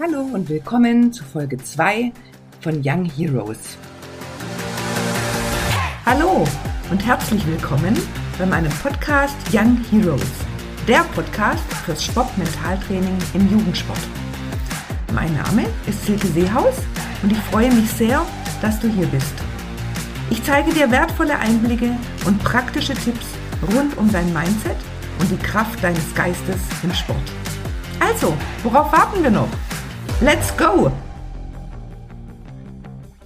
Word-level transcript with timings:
Hallo 0.00 0.20
und 0.20 0.48
willkommen 0.48 1.12
zu 1.12 1.24
Folge 1.24 1.56
2 1.56 2.12
von 2.60 2.82
Young 2.84 3.04
Heroes. 3.04 3.76
Hallo 6.06 6.44
und 6.92 7.04
herzlich 7.04 7.44
willkommen 7.48 7.98
bei 8.38 8.46
meinem 8.46 8.70
Podcast 8.80 9.34
Young 9.52 9.76
Heroes, 9.90 10.22
der 10.86 11.00
Podcast 11.16 11.64
fürs 11.84 12.04
Sportmentaltraining 12.04 13.18
im 13.34 13.50
Jugendsport. 13.50 13.98
Mein 15.12 15.34
Name 15.34 15.64
ist 15.88 16.06
Silke 16.06 16.28
Seehaus 16.28 16.76
und 17.24 17.32
ich 17.32 17.38
freue 17.50 17.74
mich 17.74 17.90
sehr, 17.90 18.24
dass 18.62 18.78
du 18.78 18.86
hier 18.86 19.08
bist. 19.08 19.34
Ich 20.30 20.44
zeige 20.44 20.72
dir 20.72 20.92
wertvolle 20.92 21.36
Einblicke 21.36 21.90
und 22.24 22.38
praktische 22.44 22.94
Tipps 22.94 23.26
rund 23.74 23.98
um 23.98 24.12
dein 24.12 24.32
Mindset 24.32 24.76
und 25.18 25.28
die 25.28 25.44
Kraft 25.44 25.82
deines 25.82 26.14
Geistes 26.14 26.60
im 26.84 26.94
Sport. 26.94 27.32
Also, 27.98 28.32
worauf 28.62 28.92
warten 28.92 29.24
wir 29.24 29.32
noch? 29.32 29.48
Let's 30.20 30.56
go! 30.56 30.90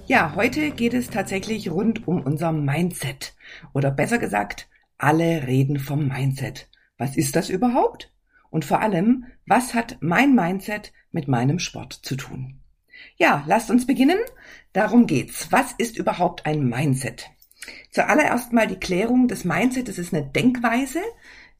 Ja, 0.05 0.35
heute 0.37 0.73
geht 0.73 0.93
es 0.93 1.09
tatsächlich 1.09 1.71
rund 1.71 2.07
um 2.07 2.21
unser 2.21 2.53
Mindset. 2.53 3.35
Oder 3.73 3.91
besser 3.91 4.19
gesagt, 4.19 4.69
alle 4.99 5.47
reden 5.47 5.79
vom 5.79 6.09
Mindset. 6.09 6.69
Was 6.99 7.17
ist 7.17 7.35
das 7.35 7.49
überhaupt? 7.49 8.13
Und 8.51 8.67
vor 8.67 8.81
allem, 8.81 9.25
was 9.47 9.73
hat 9.73 9.97
mein 10.01 10.35
Mindset 10.35 10.93
mit 11.13 11.29
meinem 11.29 11.61
Sport 11.61 11.95
zu 11.95 12.15
tun? 12.15 12.61
Ja, 13.17 13.43
lasst 13.47 13.71
uns 13.71 13.87
beginnen. 13.87 14.19
Darum 14.75 15.07
geht's. 15.07 15.51
Was 15.51 15.73
ist 15.73 15.97
überhaupt 15.97 16.45
ein 16.45 16.69
Mindset? 16.69 17.31
Zuallererst 17.91 18.53
mal 18.53 18.67
die 18.67 18.79
Klärung 18.79 19.29
des 19.29 19.47
Mindset. 19.47 19.89
Das 19.89 19.97
ist 19.97 20.13
eine 20.13 20.27
Denkweise, 20.27 21.01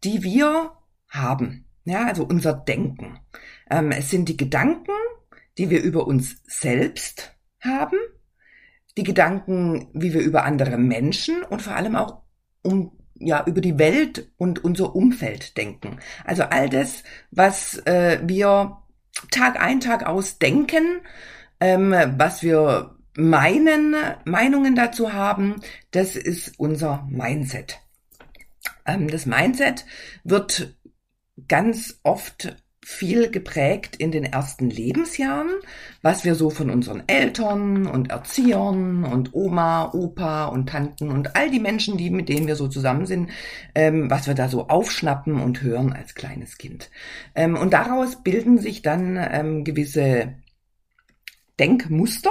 die 0.05 0.23
wir 0.23 0.73
haben. 1.09 1.65
Ja, 1.85 2.05
also 2.05 2.23
unser 2.27 2.53
Denken. 2.53 3.19
Ähm, 3.71 3.93
es 3.93 4.11
sind 4.11 4.29
die 4.29 4.37
Gedanken, 4.37 4.93
die 5.63 5.71
wir 5.71 5.81
über 5.81 6.09
uns 6.09 6.43
selbst 6.45 7.37
haben, 7.61 7.97
die 8.97 9.05
Gedanken, 9.05 9.87
wie 9.95 10.13
wir 10.13 10.21
über 10.21 10.45
andere 10.45 10.77
Menschen 10.77 11.45
und 11.45 11.63
vor 11.63 11.77
allem 11.77 11.95
auch 11.95 12.23
um 12.63 12.99
ja 13.15 13.45
über 13.47 13.61
die 13.61 13.79
Welt 13.79 14.33
und 14.39 14.65
unser 14.65 14.97
Umfeld 14.97 15.57
denken. 15.57 16.01
Also 16.25 16.43
all 16.43 16.69
das, 16.69 17.05
was 17.31 17.77
äh, 17.87 18.19
wir 18.25 18.79
Tag 19.31 19.61
ein 19.61 19.79
Tag 19.79 20.05
aus 20.05 20.41
denken, 20.41 21.03
ähm, 21.61 21.95
was 22.17 22.43
wir 22.43 22.97
meinen, 23.17 23.95
Meinungen 24.25 24.75
dazu 24.75 25.13
haben, 25.13 25.61
das 25.93 26.17
ist 26.17 26.59
unser 26.59 27.07
Mindset. 27.09 27.79
Ähm, 28.85 29.07
das 29.07 29.27
Mindset 29.27 29.87
wird 30.25 30.75
ganz 31.47 32.01
oft 32.03 32.57
viel 32.85 33.31
geprägt 33.31 33.95
in 33.97 34.11
den 34.11 34.25
ersten 34.25 34.69
Lebensjahren, 34.69 35.51
was 36.03 36.25
wir 36.25 36.35
so 36.35 36.51
von 36.51 36.69
unseren 36.69 37.05
Eltern 37.07 37.87
und 37.87 38.11
Erziehern 38.11 39.05
und 39.05 39.35
Oma, 39.35 39.93
Opa 39.93 40.47
und 40.47 40.69
Tanten 40.69 41.11
und 41.11 41.37
all 41.37 41.49
die 41.49 41.61
Menschen, 41.61 41.97
die 41.97 42.11
mit 42.11 42.29
denen 42.29 42.49
wir 42.49 42.57
so 42.57 42.67
zusammen 42.67 43.07
sind, 43.07 43.31
ähm, 43.77 44.11
was 44.11 44.27
wir 44.27 44.35
da 44.35 44.49
so 44.49 44.67
aufschnappen 44.67 45.41
und 45.41 45.63
hören 45.63 45.93
als 45.93 46.17
kleines 46.17 46.59
Kind. 46.59 46.91
Ähm, 47.37 47.57
und 47.57 47.73
daraus 47.73 48.23
bilden 48.25 48.59
sich 48.59 48.83
dann 48.83 49.17
ähm, 49.17 49.63
gewisse 49.63 50.35
Denkmuster 51.61 52.31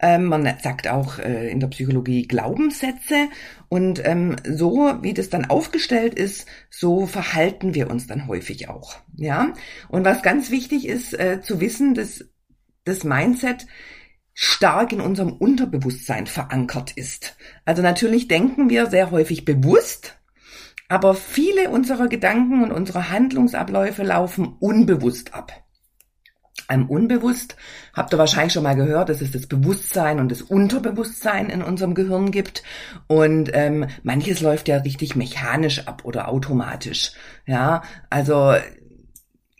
ähm, 0.00 0.26
man 0.26 0.48
sagt 0.62 0.88
auch 0.88 1.18
äh, 1.18 1.50
in 1.50 1.60
der 1.60 1.68
Psychologie 1.68 2.26
Glaubenssätze. 2.26 3.28
Und 3.68 4.04
ähm, 4.04 4.36
so 4.44 4.98
wie 5.02 5.14
das 5.14 5.30
dann 5.30 5.46
aufgestellt 5.46 6.14
ist, 6.14 6.46
so 6.70 7.06
verhalten 7.06 7.74
wir 7.74 7.90
uns 7.90 8.06
dann 8.06 8.26
häufig 8.26 8.68
auch. 8.68 8.96
Ja. 9.16 9.52
Und 9.88 10.04
was 10.04 10.22
ganz 10.22 10.50
wichtig 10.50 10.86
ist 10.86 11.18
äh, 11.18 11.40
zu 11.42 11.60
wissen, 11.60 11.94
dass 11.94 12.24
das 12.84 13.04
Mindset 13.04 13.66
stark 14.32 14.92
in 14.92 15.00
unserem 15.00 15.32
Unterbewusstsein 15.32 16.26
verankert 16.26 16.92
ist. 16.92 17.36
Also 17.64 17.82
natürlich 17.82 18.28
denken 18.28 18.70
wir 18.70 18.86
sehr 18.86 19.10
häufig 19.10 19.44
bewusst, 19.44 20.16
aber 20.88 21.14
viele 21.14 21.70
unserer 21.70 22.06
Gedanken 22.06 22.62
und 22.62 22.70
unsere 22.70 23.10
Handlungsabläufe 23.10 24.04
laufen 24.04 24.56
unbewusst 24.60 25.34
ab 25.34 25.67
einem 26.68 26.86
Unbewusst, 26.86 27.56
habt 27.94 28.12
ihr 28.12 28.18
wahrscheinlich 28.18 28.52
schon 28.52 28.62
mal 28.62 28.76
gehört, 28.76 29.08
dass 29.08 29.20
es 29.20 29.32
das 29.32 29.46
Bewusstsein 29.46 30.20
und 30.20 30.30
das 30.30 30.42
Unterbewusstsein 30.42 31.50
in 31.50 31.62
unserem 31.62 31.94
Gehirn 31.94 32.30
gibt. 32.30 32.62
Und 33.06 33.50
ähm, 33.54 33.86
manches 34.02 34.40
läuft 34.40 34.68
ja 34.68 34.76
richtig 34.78 35.16
mechanisch 35.16 35.86
ab 35.86 36.02
oder 36.04 36.28
automatisch. 36.28 37.12
Ja, 37.46 37.82
also 38.10 38.54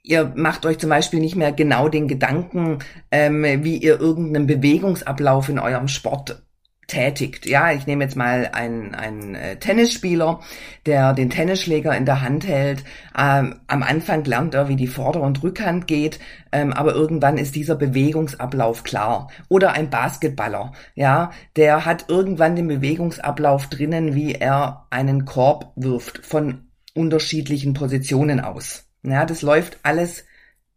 ihr 0.03 0.33
macht 0.37 0.67
euch 0.67 0.79
zum 0.79 0.91
Beispiel 0.91 1.21
nicht 1.21 1.37
mehr 1.37 1.53
genau 1.53 1.89
den 1.89 2.09
Gedanken, 2.09 2.79
ähm, 3.11 3.43
wie 3.65 3.77
ihr 3.77 4.01
irgendeinen 4.01 4.47
Bewegungsablauf 4.47 5.49
in 5.49 5.59
eurem 5.59 5.89
Sport 5.89 6.43
tätigt. 6.89 7.47
Ja, 7.47 7.71
ich 7.71 7.87
nehme 7.87 8.03
jetzt 8.03 8.17
mal 8.17 8.51
einen, 8.53 8.95
einen 8.95 9.35
äh, 9.35 9.57
Tennisspieler, 9.57 10.41
der 10.87 11.13
den 11.13 11.31
Tennisschläger 11.31 11.97
in 11.97 12.07
der 12.07 12.23
Hand 12.23 12.47
hält. 12.47 12.83
Ähm, 13.17 13.61
am 13.69 13.83
Anfang 13.83 14.25
lernt 14.25 14.55
er, 14.55 14.69
wie 14.69 14.77
die 14.77 14.87
Vorder- 14.89 15.21
und 15.21 15.43
Rückhand 15.43 15.87
geht, 15.87 16.19
ähm, 16.51 16.73
aber 16.73 16.95
irgendwann 16.95 17.39
ist 17.39 17.55
dieser 17.55 17.77
Bewegungsablauf 17.77 18.83
klar. 18.83 19.29
Oder 19.49 19.73
ein 19.73 19.91
Basketballer, 19.91 20.73
ja, 20.95 21.31
der 21.57 21.85
hat 21.85 22.07
irgendwann 22.09 22.57
den 22.57 22.67
Bewegungsablauf 22.67 23.69
drinnen, 23.69 24.15
wie 24.15 24.33
er 24.33 24.87
einen 24.91 25.27
Korb 25.27 25.73
wirft 25.77 26.25
von 26.27 26.69
unterschiedlichen 26.95 27.75
Positionen 27.75 28.41
aus. 28.41 28.89
Ja, 29.03 29.27
das 29.27 29.43
läuft 29.43 29.79
alles 29.83 30.25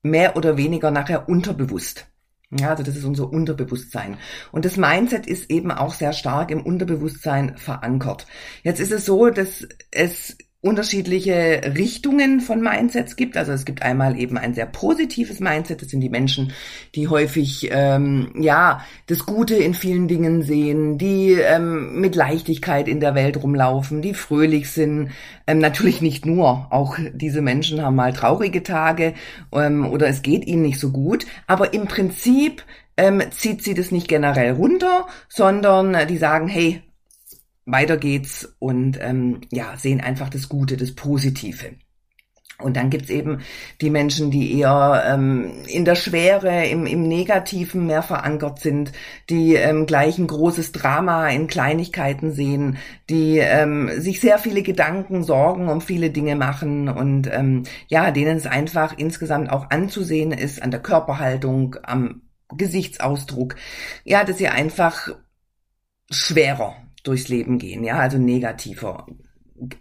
mehr 0.04 0.36
oder 0.36 0.58
weniger 0.58 0.92
nachher 0.92 1.30
unterbewusst. 1.30 2.11
Ja, 2.60 2.72
also 2.72 2.84
das 2.84 2.98
ist 2.98 3.06
unser 3.06 3.32
Unterbewusstsein. 3.32 4.18
Und 4.52 4.66
das 4.66 4.76
Mindset 4.76 5.26
ist 5.26 5.50
eben 5.50 5.72
auch 5.72 5.94
sehr 5.94 6.12
stark 6.12 6.52
im 6.52 6.66
Unterbewusstsein 6.66 7.58
verankert. 7.58 8.28
Jetzt 8.64 8.82
ist 8.82 8.92
es 8.92 9.06
so, 9.06 9.30
dass 9.30 9.66
es 9.90 10.38
unterschiedliche 10.62 11.74
Richtungen 11.76 12.40
von 12.40 12.62
Mindsets 12.62 13.16
gibt. 13.16 13.36
Also 13.36 13.52
es 13.52 13.66
gibt 13.66 13.82
einmal 13.82 14.20
eben 14.20 14.38
ein 14.38 14.54
sehr 14.54 14.68
positives 14.68 15.40
Mindset. 15.40 15.82
Das 15.82 15.90
sind 15.90 16.02
die 16.02 16.10
Menschen, 16.10 16.54
die 16.94 17.08
häufig 17.08 17.70
ähm, 17.72 18.32
ja 18.40 18.86
das 19.08 19.26
Gute 19.26 19.56
in 19.56 19.74
vielen 19.74 20.08
Dingen 20.08 20.44
sehen, 20.44 21.00
die 21.00 21.32
ähm, 21.32 22.00
mit 22.00 22.16
Leichtigkeit 22.16 22.88
in 22.88 23.00
der 23.00 23.16
Welt 23.16 23.42
rumlaufen, 23.42 24.04
die 24.04 24.14
fröhlich 24.14 24.70
sind. 24.70 25.10
Ähm, 25.48 25.58
natürlich 25.58 26.00
nicht 26.00 26.28
nur. 26.28 26.68
Auch 26.70 26.96
diese 27.12 27.42
Menschen 27.42 27.82
haben 27.82 27.96
mal 27.96 28.14
traurige 28.14 28.62
Tage 28.62 29.16
ähm, 29.52 29.88
oder 29.88 30.08
es 30.08 30.22
geht 30.22 30.46
ihnen 30.46 30.62
nicht 30.62 30.80
so 30.80 30.92
gut. 30.92 31.26
Aber 31.48 31.74
im 31.74 31.88
Prinzip 31.88 32.64
ähm, 32.98 33.24
zieht 33.32 33.64
sie 33.64 33.74
das 33.74 33.90
nicht 33.90 34.08
generell 34.08 34.52
runter, 34.52 35.08
sondern 35.28 36.08
die 36.08 36.18
sagen, 36.18 36.48
hey, 36.48 36.84
weiter 37.66 37.98
geht's 37.98 38.56
und 38.60 39.00
ähm, 39.02 39.42
ja, 39.52 39.78
sehen 39.78 40.02
einfach 40.02 40.30
das 40.30 40.50
Gute, 40.50 40.78
das 40.78 40.94
Positive. 40.94 41.76
Und 42.64 42.78
dann 42.78 42.90
gibt's 42.90 43.10
eben 43.10 43.42
die 43.82 43.90
Menschen, 43.90 44.32
die 44.32 44.60
eher 44.60 45.04
ähm, 45.08 45.52
in 45.68 45.86
der 45.86 45.96
Schwere, 45.96 46.66
im, 46.68 46.86
im 46.86 47.04
Negativen 47.04 47.88
mehr 47.88 48.04
verankert 48.04 48.60
sind, 48.60 48.92
die 49.30 49.56
ähm, 49.56 49.86
gleich 49.86 50.18
ein 50.18 50.28
großes 50.28 50.72
Drama 50.72 51.30
in 51.30 51.48
Kleinigkeiten 51.48 52.32
sehen, 52.32 52.78
die 53.10 53.38
ähm, 53.38 53.90
sich 54.00 54.20
sehr 54.20 54.38
viele 54.38 54.62
Gedanken, 54.62 55.24
Sorgen 55.24 55.70
um 55.70 55.82
viele 55.82 56.12
Dinge 56.12 56.36
machen 56.36 56.90
und 56.90 57.28
ähm, 57.32 57.64
ja, 57.88 58.12
denen 58.12 58.38
es 58.38 58.46
einfach 58.46 58.98
insgesamt 58.98 59.50
auch 59.50 59.70
anzusehen 59.70 60.32
ist 60.32 60.62
an 60.62 60.72
der 60.72 60.82
Körperhaltung, 60.82 61.78
am 61.84 62.22
Gesichtsausdruck, 62.54 63.56
ja, 64.04 64.24
dass 64.24 64.38
sie 64.38 64.50
einfach 64.50 65.10
schwerer 66.10 66.76
durchs 67.04 67.28
Leben 67.28 67.58
gehen, 67.58 67.84
ja, 67.84 67.98
also 67.98 68.18
negativer 68.18 69.06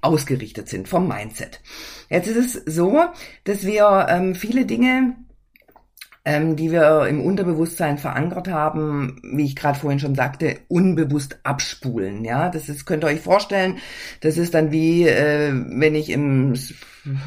ausgerichtet 0.00 0.69
sind 0.69 0.88
vom 0.88 1.08
Mindset. 1.08 1.60
Jetzt 2.08 2.28
ist 2.28 2.56
es 2.56 2.75
so, 2.75 3.04
dass 3.44 3.64
wir 3.64 4.06
ähm, 4.08 4.34
viele 4.34 4.66
Dinge, 4.66 5.14
ähm, 6.25 6.54
die 6.56 6.70
wir 6.70 7.06
im 7.06 7.22
Unterbewusstsein 7.22 7.97
verankert 7.97 8.48
haben, 8.48 9.21
wie 9.33 9.47
ich 9.47 9.56
gerade 9.56 9.78
vorhin 9.78 9.98
schon 9.98 10.15
sagte, 10.15 10.59
unbewusst 10.68 11.41
abspulen. 11.44 12.24
Ja, 12.24 12.50
das 12.50 12.68
ist, 12.68 12.84
könnt 12.84 13.04
ihr 13.04 13.09
euch 13.09 13.21
vorstellen, 13.21 13.78
das 14.21 14.36
ist 14.36 14.53
dann 14.53 14.71
wie, 14.71 15.06
äh, 15.06 15.53
wenn 15.53 15.94
ich 15.94 16.10
im 16.10 16.54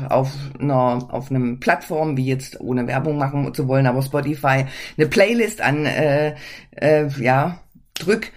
auf 0.07 0.31
einer 0.59 1.07
auf 1.11 1.31
einem 1.31 1.59
Plattform, 1.59 2.15
wie 2.15 2.27
jetzt 2.27 2.61
ohne 2.61 2.85
Werbung 2.85 3.17
machen 3.17 3.51
zu 3.55 3.67
wollen, 3.67 3.87
aber 3.87 4.03
Spotify, 4.03 4.65
eine 4.97 5.07
Playlist 5.07 5.61
an, 5.61 5.87
äh, 5.87 6.35
äh, 6.75 7.07
ja, 7.19 7.59
drück 7.95 8.31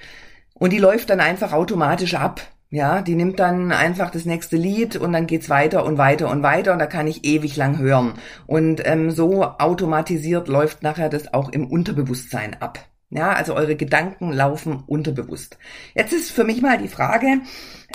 und 0.59 0.73
die 0.73 0.79
läuft 0.79 1.11
dann 1.11 1.21
einfach 1.21 1.53
automatisch 1.53 2.15
ab. 2.15 2.41
Ja, 2.69 3.01
die 3.01 3.15
nimmt 3.15 3.39
dann 3.39 3.71
einfach 3.71 4.11
das 4.11 4.25
nächste 4.25 4.57
Lied 4.57 4.97
und 4.97 5.13
dann 5.13 5.29
geht's 5.29 5.49
weiter 5.49 5.85
und 5.85 5.99
weiter 5.99 6.31
und 6.31 6.43
weiter 6.43 6.73
und 6.73 6.81
da 6.81 6.87
kann 6.87 7.07
ich 7.07 7.25
ewig 7.25 7.57
lang 7.57 7.79
hören. 7.79 8.15
Und 8.47 8.85
ähm, 8.85 9.13
so 9.13 9.45
automatisiert 9.45 10.49
läuft 10.49 10.83
nachher 10.83 11.09
das 11.09 11.33
auch 11.33 11.51
im 11.51 11.69
Unterbewusstsein 11.69 12.61
ab. 12.61 12.85
Ja, 13.09 13.33
also 13.33 13.55
eure 13.55 13.77
Gedanken 13.77 14.33
laufen 14.33 14.83
unterbewusst. 14.87 15.59
Jetzt 15.95 16.13
ist 16.13 16.33
für 16.33 16.43
mich 16.43 16.61
mal 16.61 16.77
die 16.77 16.89
Frage, 16.89 17.41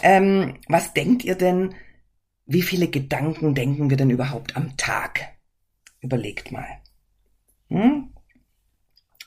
ähm, 0.04 0.58
was 0.70 0.94
denkt 0.94 1.26
ihr 1.26 1.36
denn, 1.36 1.76
wie 2.46 2.62
viele 2.62 2.88
Gedanken 2.88 3.54
denken 3.54 3.90
wir 3.90 3.98
denn 3.98 4.10
überhaupt 4.10 4.56
am 4.56 4.78
Tag? 4.78 5.20
Überlegt 6.00 6.52
mal. 6.54 6.68
Hm? 7.70 8.14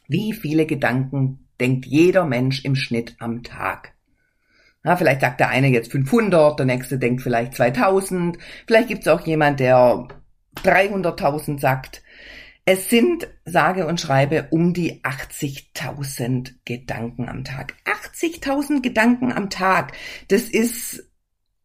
Wie 0.09 0.33
viele 0.33 0.65
Gedanken 0.65 1.44
denkt 1.61 1.87
jeder 1.87 2.25
Mensch 2.25 2.65
im 2.65 2.77
Schnitt 2.77 3.17
am 3.19 3.43
Tag? 3.43 3.95
Ja, 4.85 4.97
vielleicht 4.97 5.23
sagt 5.23 5.41
der 5.41 5.49
eine 5.49 5.69
jetzt 5.69 5.91
500, 5.93 6.59
der 6.59 6.67
nächste 6.67 6.99
denkt 6.99 7.23
vielleicht 7.23 7.55
2000, 7.55 8.39
vielleicht 8.67 8.89
gibt 8.89 9.03
es 9.03 9.09
auch 9.09 9.27
jemand, 9.27 9.61
der 9.61 10.07
300.000 10.63 11.59
sagt. 11.59 12.03
Es 12.67 12.89
sind, 12.89 13.29
sage 13.45 13.87
und 13.87 14.01
schreibe, 14.01 14.49
um 14.51 14.73
die 14.73 15.03
80.000 15.03 16.55
Gedanken 16.65 17.29
am 17.29 17.45
Tag. 17.45 17.75
80.000 17.85 18.81
Gedanken 18.81 19.33
am 19.33 19.51
Tag. 19.51 19.93
Das 20.29 20.43
ist 20.45 21.11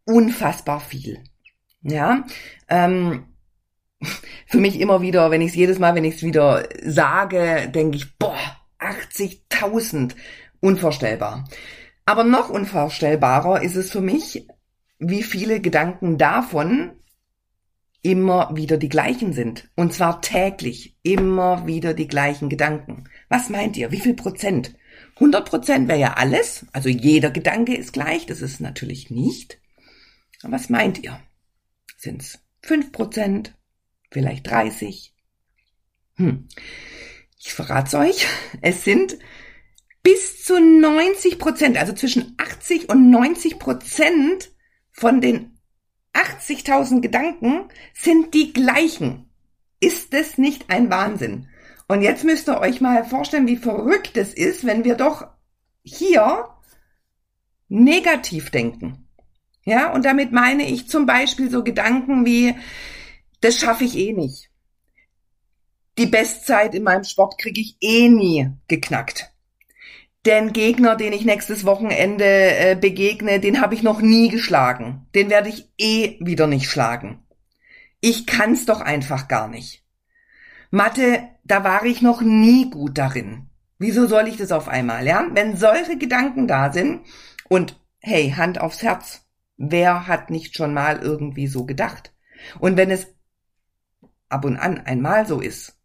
unfassbar 0.04 0.82
viel. 0.82 1.24
Ja, 1.82 2.26
ähm, 2.68 3.26
für 4.48 4.58
mich 4.58 4.80
immer 4.80 5.02
wieder, 5.02 5.32
wenn 5.32 5.42
ich 5.42 5.52
es 5.52 5.56
jedes 5.56 5.80
Mal, 5.80 5.96
wenn 5.96 6.04
ich 6.04 6.16
es 6.16 6.24
wieder 6.24 6.68
sage, 6.84 7.70
denke 7.74 7.98
ich, 7.98 8.18
boah, 8.18 8.38
80.000, 9.62 10.16
unvorstellbar. 10.60 11.48
Aber 12.06 12.24
noch 12.24 12.50
unvorstellbarer 12.50 13.62
ist 13.62 13.76
es 13.76 13.92
für 13.92 14.02
mich, 14.02 14.48
wie 14.98 15.24
viele 15.24 15.62
Gedanken 15.62 16.18
davon 16.18 16.92
immer 18.02 18.56
wieder 18.56 18.78
die 18.78 18.90
gleichen 18.90 19.34
sind. 19.34 19.70
Und 19.76 19.94
zwar 19.94 20.22
täglich. 20.22 20.98
Immer 21.04 21.68
wieder 21.68 21.94
die 21.94 22.08
gleichen 22.08 22.50
Gedanken. 22.50 23.06
Was 23.28 23.50
meint 23.50 23.78
ihr? 23.78 23.92
Wie 23.92 24.00
viel 24.00 24.14
Prozent? 24.14 24.76
100 25.16 25.50
Prozent 25.50 25.88
wäre 25.88 26.00
ja 26.00 26.14
alles. 26.14 26.66
Also 26.72 26.90
jeder 26.90 27.30
Gedanke 27.30 27.76
ist 27.76 27.94
gleich. 27.94 28.26
Das 28.26 28.42
ist 28.42 28.60
natürlich 28.62 29.10
nicht. 29.10 29.60
Aber 30.44 30.54
was 30.54 30.70
meint 30.70 31.04
ihr? 31.04 31.20
Sind's 31.98 32.40
5 32.62 32.92
Prozent? 32.92 33.56
Vielleicht 34.12 34.50
30? 34.50 35.14
Hm. 36.16 36.48
Ich 37.38 37.54
verrat's 37.54 37.94
euch. 37.94 38.26
Es 38.62 38.84
sind 38.84 39.18
bis 40.10 40.44
zu 40.44 40.60
90 40.60 41.38
Prozent, 41.38 41.78
also 41.78 41.94
zwischen 41.94 42.34
80 42.40 42.90
und 42.90 43.12
90 43.12 43.60
Prozent 43.60 44.50
von 44.92 45.22
den 45.22 45.60
80.000 46.14 47.02
Gedanken 47.02 47.66
sind 47.94 48.34
die 48.34 48.52
gleichen. 48.52 49.30
Ist 49.80 50.16
es 50.16 50.40
nicht 50.40 50.72
ein 50.72 50.90
Wahnsinn? 50.90 51.48
Und 51.88 52.02
jetzt 52.02 52.24
müsst 52.24 52.50
ihr 52.50 52.60
euch 52.60 52.82
mal 52.82 53.06
vorstellen, 53.06 53.46
wie 53.46 53.56
verrückt 53.56 54.18
es 54.18 54.34
ist, 54.34 54.66
wenn 54.66 54.84
wir 54.84 54.96
doch 54.96 55.28
hier 55.84 56.56
negativ 57.68 58.50
denken. 58.50 59.08
Ja, 59.64 59.94
und 59.94 60.06
damit 60.06 60.32
meine 60.32 60.68
ich 60.68 60.90
zum 60.90 61.06
Beispiel 61.06 61.52
so 61.52 61.64
Gedanken 61.64 62.26
wie, 62.26 62.56
das 63.42 63.60
schaffe 63.60 63.84
ich 63.84 63.96
eh 63.96 64.14
nicht. 64.14 64.50
Die 66.00 66.08
Bestzeit 66.08 66.74
in 66.74 66.82
meinem 66.82 67.04
Sport 67.04 67.38
kriege 67.38 67.62
ich 67.62 67.78
eh 67.80 68.10
nie 68.10 68.50
geknackt. 68.68 69.32
Den 70.26 70.52
Gegner, 70.52 70.96
den 70.96 71.14
ich 71.14 71.24
nächstes 71.24 71.66
Wochenende 71.66 72.26
äh, 72.26 72.76
begegne, 72.76 73.40
den 73.40 73.62
habe 73.62 73.74
ich 73.74 73.84
noch 73.84 74.02
nie 74.02 74.30
geschlagen. 74.30 75.08
Den 75.16 75.30
werde 75.30 75.50
ich 75.50 75.72
eh 75.78 76.18
wieder 76.20 76.46
nicht 76.46 76.70
schlagen. 76.70 77.26
Ich 78.02 78.26
kann's 78.26 78.66
doch 78.66 78.82
einfach 78.82 79.28
gar 79.28 79.48
nicht. 79.48 79.86
Mathe, 80.72 81.24
da 81.44 81.64
war 81.64 81.86
ich 81.86 82.02
noch 82.02 82.22
nie 82.22 82.70
gut 82.70 82.98
darin. 82.98 83.50
Wieso 83.78 84.08
soll 84.08 84.28
ich 84.28 84.38
das 84.38 84.52
auf 84.52 84.68
einmal, 84.68 85.08
ja? 85.08 85.26
Wenn 85.32 85.56
solche 85.56 85.98
Gedanken 85.98 86.48
da 86.48 86.72
sind 86.72 87.06
und 87.48 87.80
hey, 88.00 88.32
Hand 88.32 88.60
aufs 88.60 88.84
Herz, 88.84 89.26
wer 89.58 90.08
hat 90.08 90.30
nicht 90.30 90.56
schon 90.56 90.74
mal 90.74 91.00
irgendwie 91.00 91.48
so 91.48 91.66
gedacht? 91.66 92.14
Und 92.60 92.78
wenn 92.78 92.92
es 92.92 93.08
ab 94.28 94.46
und 94.46 94.58
an 94.58 94.80
einmal 94.80 95.26
so 95.26 95.40
ist, 95.40 95.79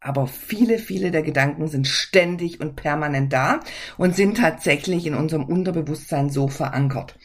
aber 0.00 0.26
viele, 0.26 0.78
viele 0.78 1.10
der 1.10 1.22
Gedanken 1.22 1.68
sind 1.68 1.86
ständig 1.86 2.60
und 2.60 2.74
permanent 2.74 3.32
da 3.32 3.60
und 3.98 4.16
sind 4.16 4.38
tatsächlich 4.38 5.06
in 5.06 5.14
unserem 5.14 5.44
Unterbewusstsein 5.44 6.30
so 6.30 6.48
verankert. 6.48 7.18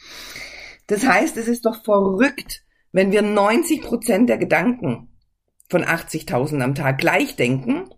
Das 0.86 1.06
heißt, 1.06 1.36
es 1.36 1.48
ist 1.48 1.64
doch 1.64 1.82
verrückt, 1.82 2.62
wenn 2.92 3.12
wir 3.12 3.22
90 3.22 3.82
Prozent 3.82 4.28
der 4.28 4.38
Gedanken 4.38 5.08
von 5.68 5.84
80.000 5.84 6.62
am 6.62 6.74
Tag 6.74 6.98
gleich 6.98 7.36
denken, 7.36 7.90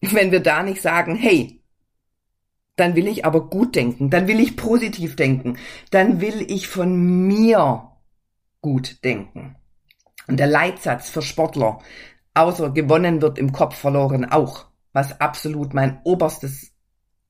wenn 0.00 0.30
wir 0.30 0.40
da 0.40 0.62
nicht 0.62 0.80
sagen, 0.80 1.16
hey, 1.16 1.62
dann 2.76 2.96
will 2.96 3.06
ich 3.06 3.24
aber 3.24 3.48
gut 3.48 3.76
denken, 3.76 4.10
dann 4.10 4.26
will 4.26 4.40
ich 4.40 4.56
positiv 4.56 5.16
denken, 5.16 5.58
dann 5.90 6.20
will 6.20 6.44
ich 6.48 6.68
von 6.68 7.26
mir 7.26 7.92
gut 8.60 9.04
denken. 9.04 9.56
Und 10.26 10.38
der 10.38 10.46
Leitsatz 10.46 11.10
für 11.10 11.22
Sportler, 11.22 11.80
außer 12.34 12.70
gewonnen 12.70 13.22
wird 13.22 13.38
im 13.38 13.52
Kopf 13.52 13.76
verloren 13.76 14.24
auch, 14.24 14.66
was 14.92 15.20
absolut 15.20 15.74
mein 15.74 16.00
oberstes 16.04 16.72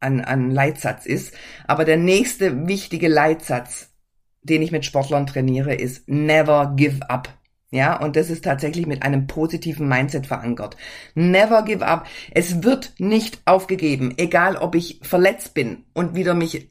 an, 0.01 0.21
an 0.21 0.51
Leitsatz 0.51 1.07
ist. 1.07 1.35
Aber 1.67 1.85
der 1.85 1.97
nächste 1.97 2.67
wichtige 2.67 3.09
Leitsatz, 3.09 3.91
den 4.43 4.63
ich 4.63 4.73
mit 4.73 4.85
Sportlern 4.85 5.27
trainiere, 5.27 5.75
ist 5.75 6.09
never 6.09 6.75
give 6.77 7.09
up. 7.09 7.29
Ja, 7.71 8.01
und 8.01 8.15
das 8.15 8.31
ist 8.31 8.45
tatsächlich 8.45 8.87
mit 8.87 9.03
einem 9.03 9.27
positiven 9.27 9.89
Mindset 9.89 10.29
verankert. 10.29 10.77
Never 11.17 11.63
give 11.63 11.85
up. 11.85 12.07
Es 12.31 12.63
wird 12.63 12.95
nicht 12.99 13.41
aufgegeben, 13.47 14.15
egal 14.17 14.57
ob 14.57 14.77
ich 14.77 15.01
verletzt 15.03 15.55
bin 15.55 15.85
und 15.93 16.15
wieder 16.15 16.35
mich 16.35 16.71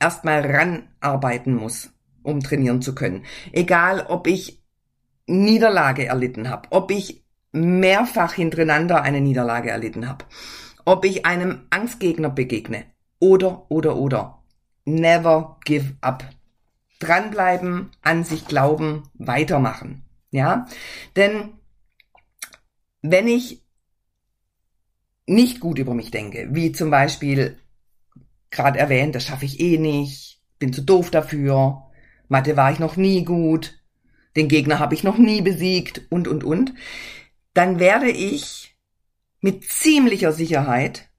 erstmal 0.00 0.44
ranarbeiten 0.44 1.54
muss, 1.54 1.92
um 2.24 2.40
trainieren 2.40 2.82
zu 2.82 2.96
können. 2.96 3.24
Egal 3.52 4.06
ob 4.08 4.26
ich 4.26 4.60
Niederlage 5.26 6.06
erlitten 6.06 6.48
habe, 6.48 6.66
ob 6.70 6.90
ich 6.90 7.19
mehrfach 7.52 8.32
hintereinander 8.32 9.02
eine 9.02 9.20
Niederlage 9.20 9.70
erlitten 9.70 10.08
habe, 10.08 10.24
ob 10.84 11.04
ich 11.04 11.26
einem 11.26 11.66
Angstgegner 11.70 12.30
begegne 12.30 12.84
oder, 13.18 13.70
oder, 13.70 13.96
oder. 13.96 14.42
Never 14.84 15.58
give 15.64 15.96
up. 16.00 16.24
Dranbleiben, 16.98 17.90
an 18.02 18.24
sich 18.24 18.46
glauben, 18.46 19.04
weitermachen. 19.14 20.02
Ja, 20.30 20.66
denn 21.16 21.54
wenn 23.02 23.26
ich 23.26 23.62
nicht 25.26 25.60
gut 25.60 25.78
über 25.78 25.94
mich 25.94 26.10
denke, 26.10 26.48
wie 26.52 26.72
zum 26.72 26.90
Beispiel 26.90 27.58
gerade 28.50 28.78
erwähnt, 28.78 29.14
das 29.14 29.24
schaffe 29.24 29.44
ich 29.44 29.60
eh 29.60 29.78
nicht, 29.78 30.40
bin 30.58 30.72
zu 30.72 30.82
doof 30.82 31.10
dafür, 31.10 31.84
Mathe 32.28 32.56
war 32.56 32.72
ich 32.72 32.78
noch 32.78 32.96
nie 32.96 33.24
gut, 33.24 33.80
den 34.36 34.48
Gegner 34.48 34.78
habe 34.78 34.94
ich 34.94 35.04
noch 35.04 35.18
nie 35.18 35.40
besiegt 35.42 36.02
und, 36.10 36.28
und, 36.28 36.44
und, 36.44 36.74
dann 37.60 37.78
werde 37.78 38.08
ich 38.08 38.74
mit 39.42 39.64
ziemlicher 39.64 40.32
Sicherheit 40.32 41.10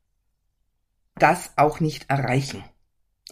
das 1.14 1.52
auch 1.56 1.80
nicht 1.80 2.10
erreichen. 2.10 2.64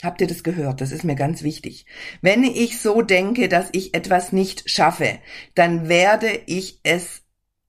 Habt 0.03 0.21
ihr 0.21 0.27
das 0.27 0.43
gehört? 0.43 0.79
Das 0.79 0.91
ist 0.91 1.03
mir 1.03 1.15
ganz 1.15 1.41
wichtig. 1.41 1.87
Wenn 2.21 2.43
ich 2.43 2.79
so 2.79 3.01
denke, 3.01 3.49
dass 3.49 3.69
ich 3.71 3.95
etwas 3.95 4.31
nicht 4.31 4.69
schaffe, 4.69 5.17
dann 5.55 5.89
werde 5.89 6.29
ich 6.45 6.81
es 6.83 7.23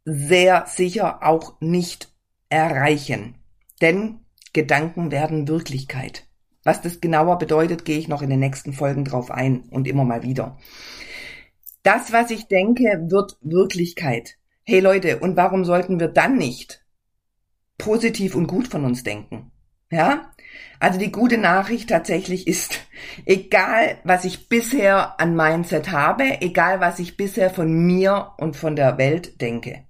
sehr 0.04 0.66
sicher 0.66 1.26
auch 1.26 1.58
nicht 1.62 2.12
erreichen. 2.50 3.36
Denn 3.80 4.20
Gedanken 4.52 5.10
werden 5.10 5.48
Wirklichkeit. 5.48 6.26
Was 6.64 6.82
das 6.82 7.00
genauer 7.00 7.38
bedeutet, 7.38 7.86
gehe 7.86 7.96
ich 7.96 8.08
noch 8.08 8.20
in 8.20 8.28
den 8.28 8.40
nächsten 8.40 8.74
Folgen 8.74 9.06
drauf 9.06 9.30
ein 9.30 9.62
und 9.70 9.88
immer 9.88 10.04
mal 10.04 10.22
wieder. 10.22 10.58
Das, 11.82 12.12
was 12.12 12.30
ich 12.30 12.46
denke, 12.46 13.06
wird 13.08 13.38
Wirklichkeit. 13.40 14.36
Hey 14.70 14.78
Leute, 14.78 15.18
und 15.18 15.36
warum 15.36 15.64
sollten 15.64 15.98
wir 15.98 16.06
dann 16.06 16.38
nicht 16.38 16.84
positiv 17.76 18.36
und 18.36 18.46
gut 18.46 18.68
von 18.68 18.84
uns 18.84 19.02
denken? 19.02 19.50
Ja? 19.90 20.30
Also 20.78 20.96
die 20.96 21.10
gute 21.10 21.38
Nachricht 21.38 21.88
tatsächlich 21.88 22.46
ist, 22.46 22.78
egal 23.26 23.98
was 24.04 24.24
ich 24.24 24.48
bisher 24.48 25.18
an 25.18 25.34
Mindset 25.34 25.90
habe, 25.90 26.40
egal 26.40 26.78
was 26.78 27.00
ich 27.00 27.16
bisher 27.16 27.50
von 27.50 27.84
mir 27.84 28.34
und 28.38 28.56
von 28.56 28.76
der 28.76 28.96
Welt 28.96 29.40
denke, 29.40 29.86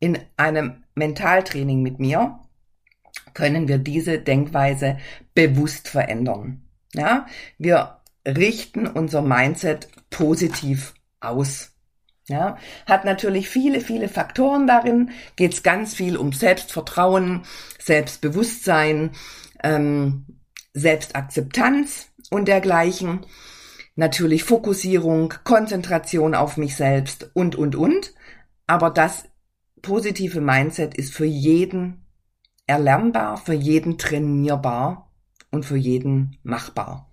in 0.00 0.18
einem 0.36 0.84
Mentaltraining 0.94 1.80
mit 1.80 1.98
mir 1.98 2.40
können 3.32 3.68
wir 3.68 3.78
diese 3.78 4.18
Denkweise 4.18 4.98
bewusst 5.32 5.88
verändern. 5.88 6.68
Ja? 6.92 7.24
Wir 7.56 8.02
richten 8.28 8.86
unser 8.86 9.22
Mindset 9.22 9.88
positiv 10.10 10.92
aus. 11.20 11.69
Ja, 12.30 12.58
hat 12.86 13.04
natürlich 13.04 13.48
viele, 13.48 13.80
viele 13.80 14.08
Faktoren 14.08 14.68
darin, 14.68 15.10
geht 15.34 15.52
es 15.52 15.64
ganz 15.64 15.94
viel 15.94 16.16
um 16.16 16.32
Selbstvertrauen, 16.32 17.42
Selbstbewusstsein, 17.80 19.10
ähm, 19.64 20.26
Selbstakzeptanz 20.72 22.12
und 22.30 22.46
dergleichen. 22.46 23.26
Natürlich 23.96 24.44
Fokussierung, 24.44 25.34
Konzentration 25.42 26.36
auf 26.36 26.56
mich 26.56 26.76
selbst 26.76 27.32
und, 27.34 27.56
und, 27.56 27.74
und. 27.74 28.14
Aber 28.68 28.90
das 28.90 29.24
positive 29.82 30.40
Mindset 30.40 30.94
ist 30.94 31.12
für 31.12 31.24
jeden 31.24 32.06
erlernbar, 32.68 33.38
für 33.38 33.54
jeden 33.54 33.98
trainierbar 33.98 35.10
und 35.50 35.64
für 35.64 35.76
jeden 35.76 36.38
machbar. 36.44 37.12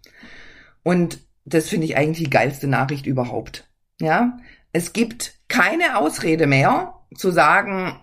Und 0.84 1.26
das 1.44 1.70
finde 1.70 1.88
ich 1.88 1.98
eigentlich 1.98 2.26
die 2.26 2.30
geilste 2.30 2.68
Nachricht 2.68 3.08
überhaupt. 3.08 3.68
Ja, 4.00 4.38
es 4.78 4.94
gibt 4.94 5.40
keine 5.48 5.98
Ausrede 5.98 6.46
mehr 6.46 6.94
zu 7.16 7.32
sagen, 7.32 8.00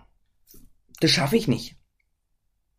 das 0.99 1.09
schaffe 1.09 1.37
ich 1.37 1.47
nicht. 1.47 1.77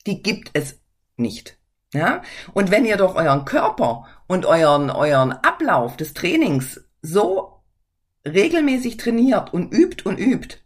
die 0.07 0.23
gibt 0.23 0.51
es 0.53 0.79
nicht. 1.17 1.59
Ja? 1.95 2.21
Und 2.53 2.71
wenn 2.71 2.85
ihr 2.85 2.99
doch 2.99 3.15
euren 3.15 3.47
Körper 3.47 4.05
und 4.27 4.45
euren, 4.45 4.91
euren 4.91 5.33
Ablauf 5.33 5.97
des 5.97 6.13
Trainings 6.13 6.85
so 7.01 7.63
regelmäßig 8.27 8.99
trainiert 8.99 9.55
und 9.55 9.73
übt 9.73 10.05
und 10.05 10.19
übt, 10.19 10.59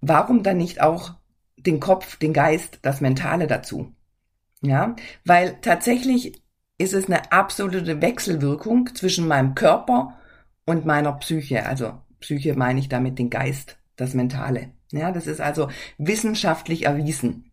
warum 0.00 0.42
dann 0.42 0.56
nicht 0.56 0.80
auch 0.80 1.14
den 1.58 1.78
Kopf, 1.78 2.16
den 2.16 2.32
Geist, 2.32 2.78
das 2.80 3.02
Mentale 3.02 3.46
dazu? 3.46 3.94
Ja, 4.62 4.96
weil 5.26 5.60
tatsächlich 5.60 6.42
ist 6.78 6.94
es 6.94 7.04
eine 7.04 7.32
absolute 7.32 8.00
Wechselwirkung 8.00 8.94
zwischen 8.94 9.28
meinem 9.28 9.54
Körper 9.54 10.16
und 10.64 10.86
meiner 10.86 11.12
Psyche. 11.12 11.66
Also 11.66 11.94
Psyche 12.20 12.54
meine 12.54 12.80
ich 12.80 12.88
damit 12.88 13.18
den 13.18 13.30
Geist, 13.30 13.78
das 13.96 14.14
Mentale. 14.14 14.72
Ja, 14.92 15.10
das 15.10 15.26
ist 15.26 15.40
also 15.40 15.68
wissenschaftlich 15.98 16.84
erwiesen. 16.84 17.50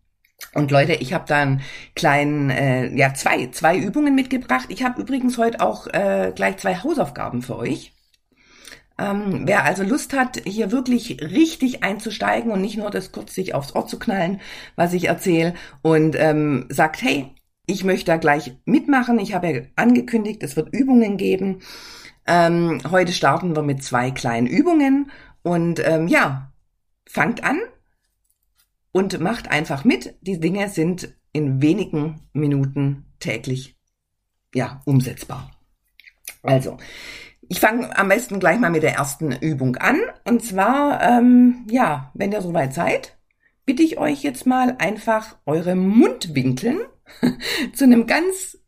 Und 0.54 0.70
Leute, 0.70 0.94
ich 0.94 1.12
habe 1.12 1.24
da 1.26 1.42
einen 1.42 1.60
kleinen, 1.94 2.50
äh, 2.50 2.94
ja 2.96 3.14
zwei, 3.14 3.48
zwei 3.48 3.76
Übungen 3.76 4.14
mitgebracht. 4.14 4.66
Ich 4.68 4.82
habe 4.82 5.00
übrigens 5.00 5.38
heute 5.38 5.60
auch 5.60 5.86
äh, 5.86 6.32
gleich 6.34 6.58
zwei 6.58 6.76
Hausaufgaben 6.76 7.42
für 7.42 7.56
euch. 7.56 7.92
Ähm, 8.98 9.42
wer 9.46 9.64
also 9.64 9.82
Lust 9.82 10.12
hat, 10.12 10.42
hier 10.44 10.72
wirklich 10.72 11.22
richtig 11.22 11.82
einzusteigen 11.82 12.52
und 12.52 12.60
nicht 12.60 12.76
nur 12.76 12.90
das 12.90 13.12
kurz 13.12 13.34
sich 13.34 13.54
aufs 13.54 13.74
Ohr 13.74 13.86
zu 13.86 13.98
knallen, 13.98 14.40
was 14.76 14.92
ich 14.92 15.08
erzähle, 15.08 15.54
und 15.82 16.16
ähm, 16.18 16.66
sagt, 16.68 17.02
hey, 17.02 17.34
ich 17.66 17.84
möchte 17.84 18.06
da 18.06 18.16
gleich 18.16 18.52
mitmachen. 18.64 19.18
Ich 19.18 19.32
habe 19.32 19.50
ja 19.50 19.60
angekündigt, 19.76 20.42
es 20.42 20.56
wird 20.56 20.74
Übungen 20.74 21.16
geben. 21.16 21.60
Ähm, 22.26 22.80
heute 22.90 23.12
starten 23.12 23.56
wir 23.56 23.62
mit 23.62 23.82
zwei 23.82 24.10
kleinen 24.10 24.46
Übungen 24.46 25.10
und 25.42 25.80
ähm, 25.84 26.08
ja, 26.08 26.52
fangt 27.06 27.42
an 27.44 27.58
und 28.92 29.20
macht 29.20 29.50
einfach 29.50 29.84
mit. 29.84 30.14
Die 30.20 30.40
Dinge 30.40 30.68
sind 30.68 31.14
in 31.32 31.62
wenigen 31.62 32.28
Minuten 32.32 33.06
täglich 33.20 33.76
ja 34.54 34.80
umsetzbar. 34.84 35.50
Also, 36.42 36.78
ich 37.42 37.60
fange 37.60 37.96
am 37.98 38.08
besten 38.08 38.40
gleich 38.40 38.58
mal 38.58 38.70
mit 38.70 38.82
der 38.82 38.94
ersten 38.94 39.32
Übung 39.32 39.76
an. 39.76 40.00
Und 40.24 40.44
zwar, 40.44 41.02
ähm, 41.02 41.66
ja, 41.68 42.10
wenn 42.14 42.32
ihr 42.32 42.42
soweit 42.42 42.74
seid, 42.74 43.18
bitte 43.66 43.82
ich 43.82 43.98
euch 43.98 44.22
jetzt 44.22 44.46
mal 44.46 44.76
einfach 44.78 45.36
eure 45.46 45.74
Mundwinkeln 45.74 46.80
zu 47.74 47.84
einem 47.84 48.06
ganz 48.06 48.58